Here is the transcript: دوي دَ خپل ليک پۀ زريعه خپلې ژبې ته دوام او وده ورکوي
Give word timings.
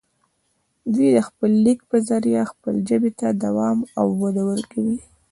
دوي 0.91 1.07
دَ 1.15 1.17
خپل 1.27 1.51
ليک 1.65 1.79
پۀ 1.89 1.97
زريعه 2.09 2.43
خپلې 2.51 2.79
ژبې 2.89 3.11
ته 3.19 3.27
دوام 3.43 3.77
او 3.99 4.05
وده 4.21 4.43
ورکوي 4.49 4.97